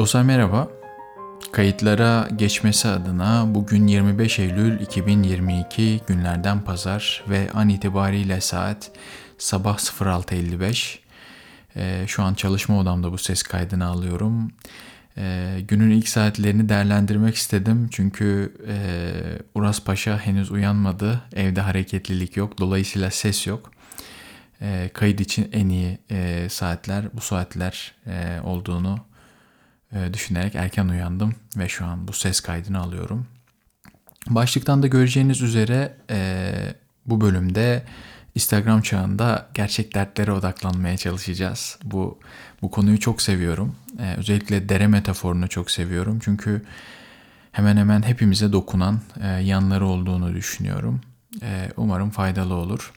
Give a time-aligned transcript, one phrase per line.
[0.00, 0.68] Dostlar merhaba.
[1.52, 8.90] Kayıtlara geçmesi adına bugün 25 Eylül 2022 günlerden pazar ve an itibariyle saat
[9.38, 10.98] sabah 06.55.
[11.76, 14.52] Ee, şu an çalışma odamda bu ses kaydını alıyorum.
[15.18, 18.76] Ee, günün ilk saatlerini değerlendirmek istedim çünkü e,
[19.54, 21.20] Uras Paşa henüz uyanmadı.
[21.32, 22.58] Evde hareketlilik yok.
[22.58, 23.70] Dolayısıyla ses yok.
[24.62, 29.09] Ee, kayıt için en iyi e, saatler bu saatler e, olduğunu
[29.92, 33.26] e, düşünerek erken uyandım ve şu an bu ses kaydını alıyorum.
[34.28, 36.52] Başlıktan da göreceğiniz üzere e,
[37.06, 37.82] bu bölümde
[38.34, 41.78] Instagram çağında gerçek dertlere odaklanmaya çalışacağız.
[41.84, 42.18] Bu
[42.62, 43.76] bu konuyu çok seviyorum.
[43.98, 46.18] E, özellikle dere metaforunu çok seviyorum.
[46.22, 46.62] Çünkü
[47.52, 49.00] hemen hemen hepimize dokunan
[49.42, 51.00] yanları olduğunu düşünüyorum.
[51.76, 52.92] Umarım faydalı olur.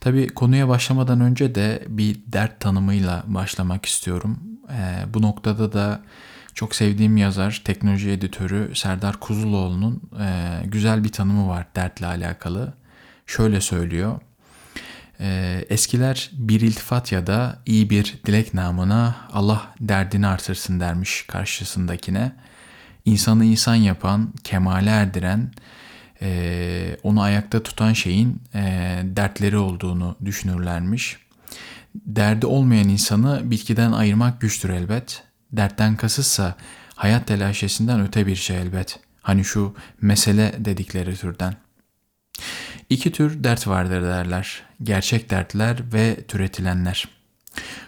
[0.00, 4.49] Tabii konuya başlamadan önce de bir dert tanımıyla başlamak istiyorum.
[4.70, 6.00] E, bu noktada da
[6.54, 12.74] çok sevdiğim yazar, teknoloji editörü Serdar Kuzuloğlu'nun e, güzel bir tanımı var dertle alakalı.
[13.26, 14.20] Şöyle söylüyor.
[15.20, 22.32] E, eskiler bir iltifat ya da iyi bir dilek namına Allah derdini artırsın dermiş karşısındakine.
[23.04, 25.52] İnsanı insan yapan, kemale erdiren,
[26.22, 28.60] e, onu ayakta tutan şeyin e,
[29.04, 31.18] dertleri olduğunu düşünürlermiş.
[31.94, 35.22] Derdi olmayan insanı bitkiden ayırmak güçtür elbet.
[35.52, 36.56] Dertten kasıtsa
[36.94, 39.00] hayat telaşesinden öte bir şey elbet.
[39.22, 41.56] Hani şu mesele dedikleri türden.
[42.90, 44.62] İki tür dert vardır derler.
[44.82, 47.08] Gerçek dertler ve türetilenler.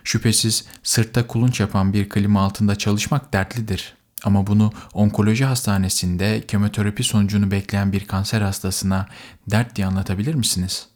[0.05, 3.95] Şüphesiz sırtta kulunç yapan bir klima altında çalışmak dertlidir.
[4.25, 9.06] Ama bunu onkoloji hastanesinde kemoterapi sonucunu bekleyen bir kanser hastasına
[9.50, 10.92] dert diye anlatabilir misiniz?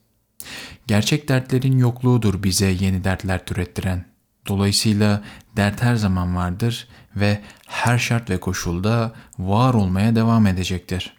[0.86, 4.04] Gerçek dertlerin yokluğudur bize yeni dertler türettiren.
[4.48, 5.22] Dolayısıyla
[5.56, 11.16] dert her zaman vardır ve her şart ve koşulda var olmaya devam edecektir.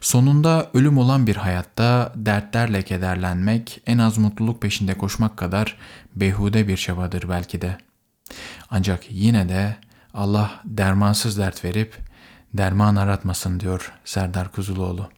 [0.00, 5.76] Sonunda ölüm olan bir hayatta dertlerle kederlenmek en az mutluluk peşinde koşmak kadar
[6.16, 7.78] behude bir çabadır belki de.
[8.70, 9.76] Ancak yine de
[10.14, 11.96] Allah dermansız dert verip
[12.54, 15.08] derman aratmasın diyor Serdar Kuzuloğlu.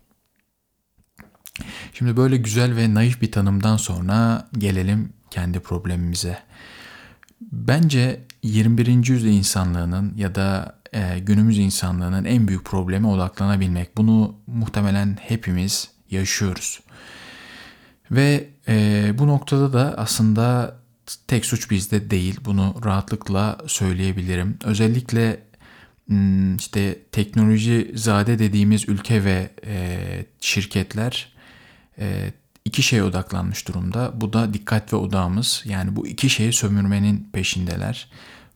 [1.98, 6.38] Şimdi böyle güzel ve naif bir tanımdan sonra gelelim kendi problemimize.
[7.40, 9.08] Bence 21.
[9.08, 13.96] yüzyıl insanlığının ya da e, günümüz insanlığının en büyük problemi odaklanabilmek.
[13.96, 16.80] Bunu muhtemelen hepimiz yaşıyoruz.
[18.10, 20.76] Ve e, bu noktada da aslında
[21.26, 22.40] tek suç bizde değil.
[22.44, 24.58] Bunu rahatlıkla söyleyebilirim.
[24.64, 25.40] Özellikle
[26.06, 29.98] hmm, işte teknoloji zade dediğimiz ülke ve e,
[30.40, 31.35] şirketler
[32.64, 34.12] iki şeye odaklanmış durumda.
[34.14, 35.62] Bu da dikkat ve odağımız.
[35.64, 38.08] Yani bu iki şeyi sömürmenin peşindeler.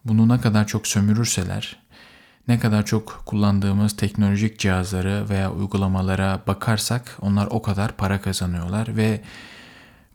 [0.05, 1.77] Bunu ne kadar çok sömürürseler,
[2.49, 9.21] ne kadar çok kullandığımız teknolojik cihazları veya uygulamalara bakarsak onlar o kadar para kazanıyorlar ve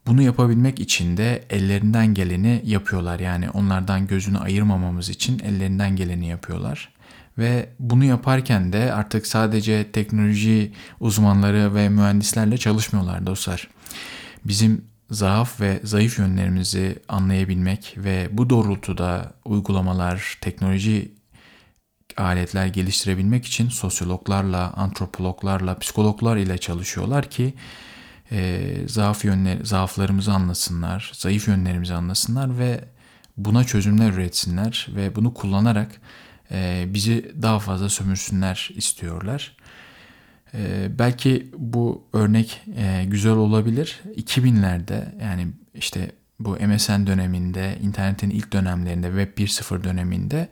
[0.07, 3.19] bunu yapabilmek için de ellerinden geleni yapıyorlar.
[3.19, 6.94] Yani onlardan gözünü ayırmamamız için ellerinden geleni yapıyorlar.
[7.37, 13.67] Ve bunu yaparken de artık sadece teknoloji uzmanları ve mühendislerle çalışmıyorlar dostlar.
[14.45, 21.11] Bizim zaaf ve zayıf yönlerimizi anlayabilmek ve bu doğrultuda uygulamalar, teknoloji
[22.17, 27.53] aletler geliştirebilmek için sosyologlarla, antropologlarla, psikologlar ile çalışıyorlar ki
[28.31, 32.85] e, zaaf yönler, zaaflarımızı anlasınlar, zayıf yönlerimizi anlasınlar ve
[33.37, 36.01] buna çözümler üretsinler ve bunu kullanarak
[36.93, 39.55] bizi daha fazla sömürsünler istiyorlar.
[40.57, 43.99] E, belki bu örnek e, güzel olabilir.
[44.15, 50.47] 2000'lerde yani işte bu MSN döneminde, internetin ilk dönemlerinde, Web 1.0 döneminde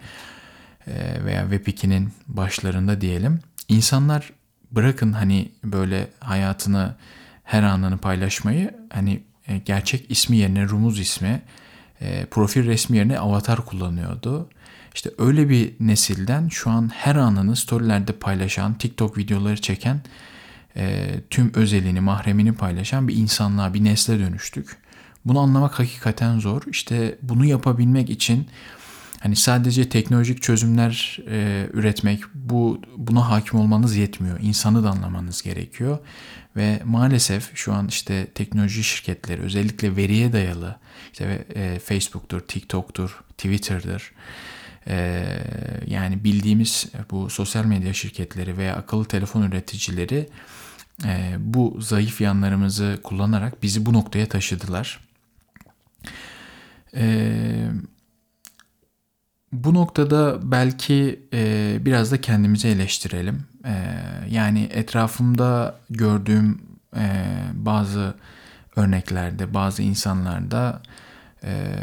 [0.87, 3.39] e, veya Web 2'nin başlarında diyelim.
[3.69, 4.31] insanlar
[4.71, 6.95] bırakın hani böyle hayatını
[7.43, 11.41] her anını paylaşmayı hani e, gerçek ismi yerine rumuz ismi,
[12.31, 14.49] profil resmi yerine avatar kullanıyordu.
[14.95, 20.01] İşte öyle bir nesilden şu an her anını storylerde paylaşan, TikTok videoları çeken,
[20.75, 24.77] e, tüm özelini, mahremini paylaşan bir insanlığa, bir nesle dönüştük.
[25.25, 26.61] Bunu anlamak hakikaten zor.
[26.67, 28.47] İşte bunu yapabilmek için
[29.19, 34.39] hani sadece teknolojik çözümler e, üretmek, bu buna hakim olmanız yetmiyor.
[34.41, 35.99] İnsanı da anlamanız gerekiyor.
[36.55, 40.75] Ve maalesef şu an işte teknoloji şirketleri özellikle veriye dayalı
[41.11, 44.11] işte e, Facebook'tur, TikTok'tur, Twitter'dır
[44.87, 45.25] ee,
[45.87, 50.29] yani bildiğimiz bu sosyal medya şirketleri veya akıllı telefon üreticileri
[51.05, 54.99] e, bu zayıf yanlarımızı kullanarak bizi bu noktaya taşıdılar.
[56.95, 57.67] Ee,
[59.51, 63.43] bu noktada belki e, biraz da kendimizi eleştirelim.
[63.65, 63.73] E,
[64.29, 66.61] yani etrafımda gördüğüm
[66.95, 68.13] e, bazı
[68.75, 70.81] örneklerde, bazı insanlarda
[71.43, 71.75] e,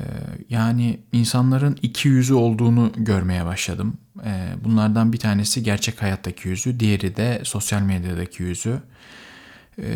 [0.48, 3.96] yani insanların iki yüzü olduğunu görmeye başladım.
[4.24, 8.80] E, bunlardan bir tanesi gerçek hayattaki yüzü, diğeri de sosyal medyadaki yüzü.
[9.78, 9.88] E,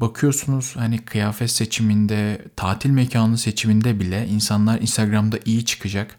[0.00, 6.16] bakıyorsunuz hani kıyafet seçiminde, tatil mekanı seçiminde bile insanlar Instagram'da iyi çıkacak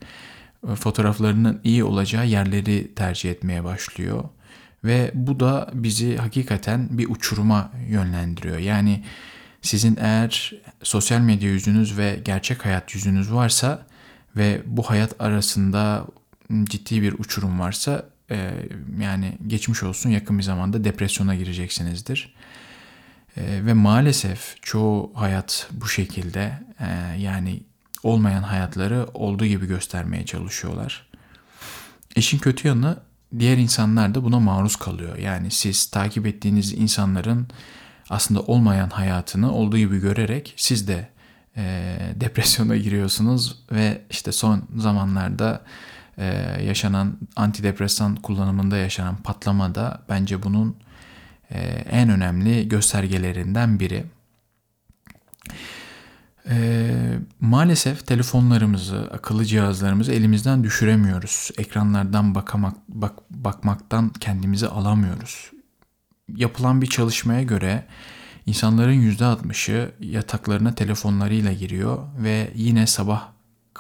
[0.76, 4.24] fotoğraflarının iyi olacağı yerleri tercih etmeye başlıyor.
[4.84, 8.58] Ve bu da bizi hakikaten bir uçuruma yönlendiriyor.
[8.58, 9.04] Yani
[9.62, 10.54] sizin eğer
[10.84, 13.86] sosyal medya yüzünüz ve gerçek hayat yüzünüz varsa
[14.36, 16.06] ve bu hayat arasında
[16.64, 18.52] ciddi bir uçurum varsa e,
[19.00, 22.34] yani geçmiş olsun yakın bir zamanda depresyona gireceksinizdir.
[23.38, 26.88] E, ve maalesef çoğu hayat bu şekilde e,
[27.18, 27.64] yani
[28.04, 31.08] olmayan hayatları olduğu gibi göstermeye çalışıyorlar.
[32.16, 33.00] İşin kötü yanı
[33.40, 35.18] diğer insanlar da buna maruz kalıyor.
[35.18, 37.48] Yani siz takip ettiğiniz insanların
[38.12, 41.10] aslında olmayan hayatını olduğu gibi görerek siz de
[41.58, 45.62] e, depresyona giriyorsunuz ve işte son zamanlarda
[46.18, 46.26] e,
[46.64, 50.76] yaşanan antidepresan kullanımında yaşanan patlama da bence bunun
[51.52, 51.60] e,
[51.92, 54.04] en önemli göstergelerinden biri.
[56.50, 56.90] E,
[57.40, 61.52] maalesef telefonlarımızı, akıllı cihazlarımızı elimizden düşüremiyoruz.
[61.58, 65.52] Ekranlardan bakamak, bak, bakmaktan kendimizi alamıyoruz.
[66.36, 67.86] Yapılan bir çalışmaya göre
[68.46, 73.28] insanların %60'ı yataklarına telefonlarıyla giriyor ve yine sabah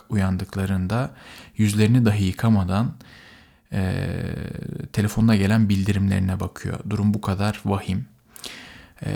[0.09, 1.12] uyandıklarında
[1.57, 2.94] yüzlerini dahi yıkamadan
[3.74, 3.94] e,
[4.94, 6.80] telefonuna gelen bildirimlerine bakıyor.
[6.89, 8.06] Durum bu kadar vahim.
[9.06, 9.12] E,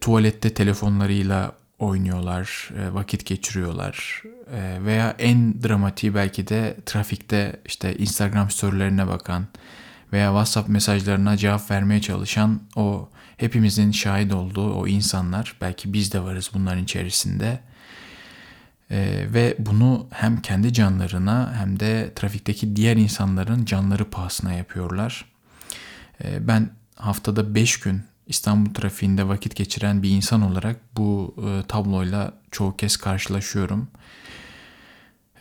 [0.00, 4.22] tuvalette telefonlarıyla oynuyorlar, e, vakit geçiriyorlar
[4.52, 9.46] e, veya en dramatiği belki de trafikte işte Instagram storylerine bakan
[10.14, 16.20] veya WhatsApp mesajlarına cevap vermeye çalışan o hepimizin şahit olduğu o insanlar belki biz de
[16.20, 17.60] varız bunların içerisinde
[18.90, 25.24] e, ve bunu hem kendi canlarına hem de trafikteki diğer insanların canları pahasına yapıyorlar.
[26.40, 32.76] ben haftada 5 gün İstanbul trafiğinde vakit geçiren bir insan olarak bu e, tabloyla çoğu
[32.76, 33.88] kez karşılaşıyorum.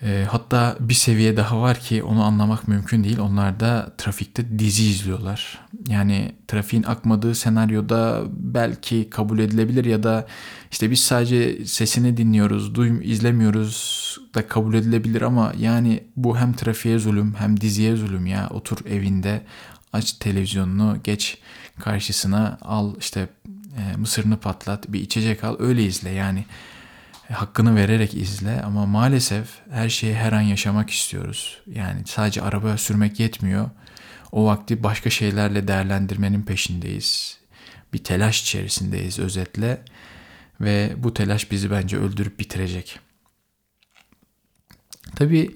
[0.05, 3.19] E, hatta bir seviye daha var ki onu anlamak mümkün değil.
[3.19, 5.59] Onlar da trafikte dizi izliyorlar.
[5.87, 10.27] Yani trafiğin akmadığı senaryoda belki kabul edilebilir ya da
[10.71, 16.99] işte biz sadece sesini dinliyoruz, duyum izlemiyoruz da kabul edilebilir ama yani bu hem trafiğe
[16.99, 18.49] zulüm hem diziye zulüm ya.
[18.49, 19.41] Otur evinde
[19.93, 21.37] aç televizyonunu geç
[21.79, 23.27] karşısına al işte
[23.77, 26.45] e, mısırını patlat bir içecek al öyle izle yani
[27.31, 31.61] hakkını vererek izle ama maalesef her şeyi her an yaşamak istiyoruz.
[31.67, 33.69] Yani sadece araba sürmek yetmiyor.
[34.31, 37.37] O vakti başka şeylerle değerlendirmenin peşindeyiz.
[37.93, 39.81] Bir telaş içerisindeyiz özetle
[40.61, 42.99] ve bu telaş bizi bence öldürüp bitirecek.
[45.15, 45.55] Tabii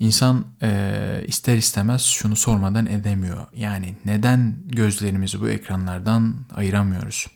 [0.00, 3.46] İnsan e, ister istemez şunu sormadan edemiyor.
[3.54, 7.26] Yani neden gözlerimizi bu ekranlardan ayıramıyoruz?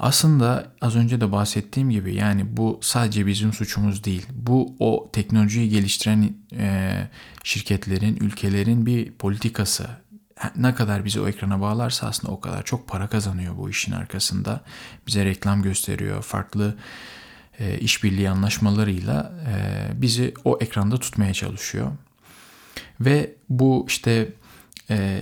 [0.00, 4.26] Aslında az önce de bahsettiğim gibi yani bu sadece bizim suçumuz değil.
[4.32, 6.92] Bu o teknolojiyi geliştiren e,
[7.44, 9.86] şirketlerin, ülkelerin bir politikası.
[10.56, 14.60] Ne kadar bizi o ekrana bağlarsa aslında o kadar çok para kazanıyor bu işin arkasında.
[15.06, 16.76] Bize reklam gösteriyor, farklı
[17.58, 21.92] e, işbirliği anlaşmalarıyla e, bizi o ekranda tutmaya çalışıyor.
[23.00, 24.32] Ve bu işte
[24.90, 25.20] e,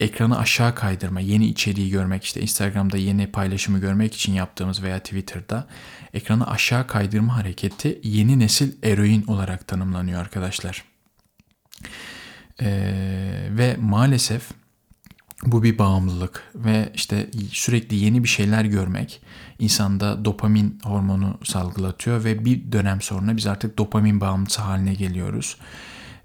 [0.00, 5.66] ekranı aşağı kaydırma, yeni içeriği görmek, işte Instagram'da yeni paylaşımı görmek için yaptığımız veya Twitter'da
[6.14, 10.84] ekranı aşağı kaydırma hareketi yeni nesil eroin olarak tanımlanıyor arkadaşlar.
[12.60, 14.50] Ee, ve maalesef
[15.46, 19.22] bu bir bağımlılık ve işte sürekli yeni bir şeyler görmek
[19.58, 25.56] insanda dopamin hormonu salgılatıyor ve bir dönem sonra biz artık dopamin bağımlısı haline geliyoruz.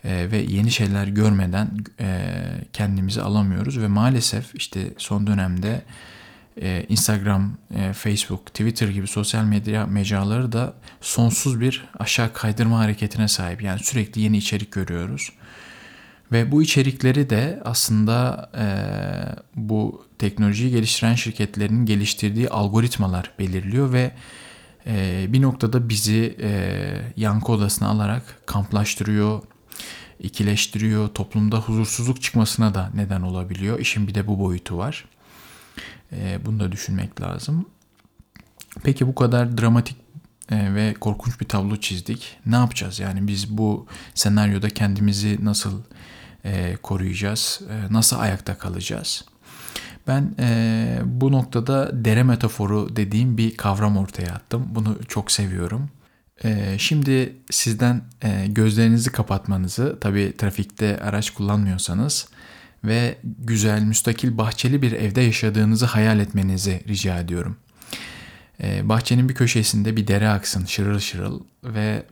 [0.06, 1.70] Ee, ve yeni şeyler görmeden
[2.00, 2.32] e,
[2.74, 5.82] kendimizi alamıyoruz ve maalesef işte son dönemde
[6.62, 13.28] e, Instagram, e, Facebook, Twitter gibi sosyal medya mecraları da sonsuz bir aşağı kaydırma hareketine
[13.28, 13.62] sahip.
[13.62, 15.32] Yani sürekli yeni içerik görüyoruz.
[16.32, 18.66] Ve bu içerikleri de aslında e,
[19.56, 24.12] bu teknolojiyi geliştiren şirketlerin geliştirdiği algoritmalar belirliyor ve
[24.88, 26.82] e, bir noktada bizi e,
[27.18, 29.42] yankı odasına alarak kamplaştırıyor,
[30.24, 33.80] ikileştiriyor, toplumda huzursuzluk çıkmasına da neden olabiliyor.
[33.80, 35.06] İşin bir de bu boyutu var.
[36.12, 37.66] E, bunu da düşünmek lazım.
[38.84, 39.98] Peki bu kadar dramatik
[40.52, 42.38] e, ve korkunç bir tablo çizdik.
[42.46, 43.00] Ne yapacağız?
[43.00, 45.82] Yani biz bu senaryoda kendimizi nasıl
[46.46, 47.62] e, koruyacağız?
[47.70, 49.26] E, nasıl ayakta kalacağız?
[50.08, 50.36] Ben
[51.06, 54.68] bu noktada dere metaforu dediğim bir kavram ortaya attım.
[54.70, 55.90] Bunu çok seviyorum.
[56.44, 62.28] E, şimdi sizden e, gözlerinizi kapatmanızı, tabii trafikte araç kullanmıyorsanız
[62.84, 67.58] ve güzel, müstakil, bahçeli bir evde yaşadığınızı hayal etmenizi rica ediyorum.
[68.64, 72.04] E, bahçenin bir köşesinde bir dere aksın şırıl şırıl ve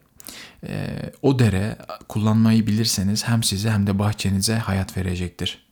[0.67, 5.67] e, o dere kullanmayı bilirseniz hem size hem de bahçenize hayat verecektir.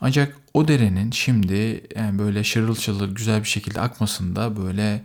[0.00, 5.02] Ancak o derenin şimdi yani böyle şırıl şırıl güzel bir şekilde akmasında böyle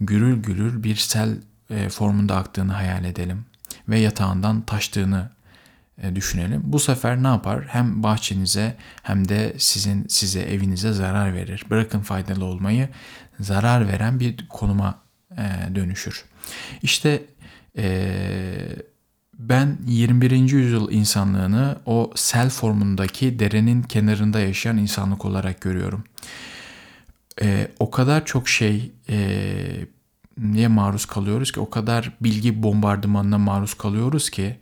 [0.00, 1.36] gürül gürül bir sel
[1.70, 3.44] e, formunda aktığını hayal edelim
[3.88, 5.30] ve yatağından taştığını
[6.02, 6.62] e, düşünelim.
[6.64, 7.64] Bu sefer ne yapar?
[7.68, 11.64] Hem bahçenize hem de sizin size evinize zarar verir.
[11.70, 12.88] Bırakın faydalı olmayı
[13.40, 14.98] zarar veren bir konuma
[15.30, 16.24] e, dönüşür.
[16.82, 17.22] İşte
[19.38, 20.30] ben 21.
[20.30, 26.04] yüzyıl insanlığını o sel formundaki derenin kenarında yaşayan insanlık olarak görüyorum.
[27.78, 28.92] o kadar çok şey
[30.38, 34.56] niye maruz kalıyoruz ki o kadar bilgi bombardımanına maruz kalıyoruz ki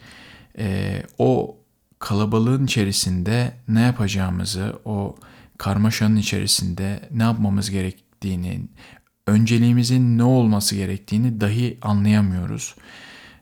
[0.58, 1.56] e, o
[1.98, 5.16] kalabalığın içerisinde ne yapacağımızı, o
[5.58, 8.60] karmaşanın içerisinde ne yapmamız gerektiğini,
[9.26, 12.74] önceliğimizin ne olması gerektiğini dahi anlayamıyoruz.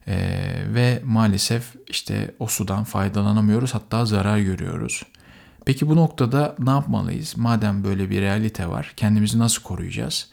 [0.08, 5.02] Ee, ve maalesef işte o sudan faydalanamıyoruz hatta zarar görüyoruz.
[5.64, 7.36] Peki bu noktada ne yapmalıyız?
[7.36, 10.30] Madem böyle bir realite var kendimizi nasıl koruyacağız?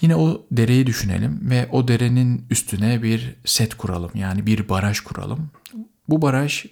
[0.00, 4.10] Yine o dereyi düşünelim ve o derenin üstüne bir set kuralım.
[4.14, 5.50] Yani bir baraj kuralım.
[6.08, 6.64] Bu baraj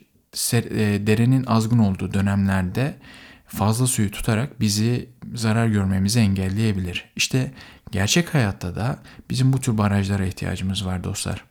[0.52, 2.94] e, derenin azgın olduğu dönemlerde
[3.46, 7.04] fazla suyu tutarak bizi zarar görmemizi engelleyebilir.
[7.16, 7.52] İşte
[7.90, 8.98] gerçek hayatta da
[9.30, 11.44] bizim bu tür barajlara ihtiyacımız var dostlar.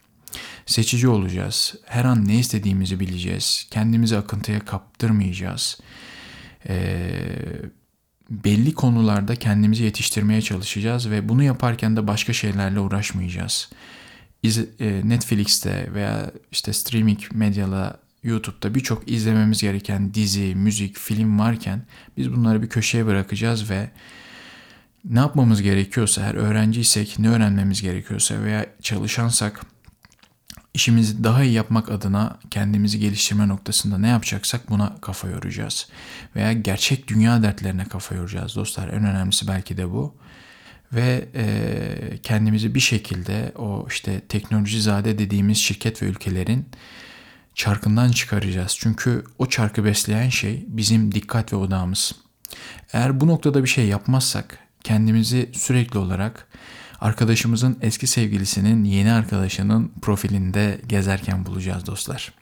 [0.65, 1.75] Seçici olacağız.
[1.85, 3.67] Her an ne istediğimizi bileceğiz.
[3.71, 5.79] Kendimizi akıntıya kaptırmayacağız.
[6.69, 7.11] Ee,
[8.29, 13.69] belli konularda kendimizi yetiştirmeye çalışacağız ve bunu yaparken de başka şeylerle uğraşmayacağız.
[14.45, 21.81] E, Netflix'te veya işte streaming medyala YouTube'da birçok izlememiz gereken dizi, müzik, film varken
[22.17, 23.89] biz bunları bir köşeye bırakacağız ve
[25.05, 29.65] ne yapmamız gerekiyorsa, eğer öğrenciysek ne öğrenmemiz gerekiyorsa veya çalışansak
[30.75, 35.87] işimizi daha iyi yapmak adına kendimizi geliştirme noktasında ne yapacaksak buna kafa yoracağız.
[36.35, 38.87] Veya gerçek dünya dertlerine kafa yoracağız dostlar.
[38.87, 40.15] En önemlisi belki de bu.
[40.93, 46.65] Ve e, kendimizi bir şekilde o işte teknoloji zade dediğimiz şirket ve ülkelerin
[47.53, 48.77] çarkından çıkaracağız.
[48.79, 52.11] Çünkü o çarkı besleyen şey bizim dikkat ve odağımız.
[52.93, 56.47] Eğer bu noktada bir şey yapmazsak kendimizi sürekli olarak
[56.99, 62.33] arkadaşımızın eski sevgilisinin yeni arkadaşının profilinde gezerken bulacağız dostlar.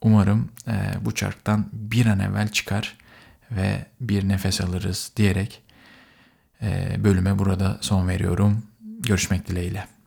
[0.00, 2.96] Umarım e, bu çarktan bir an evvel çıkar
[3.50, 5.62] ve bir nefes alırız diyerek
[6.62, 8.62] e, bölüme burada son veriyorum.
[9.00, 9.99] Görüşmek dileğiyle.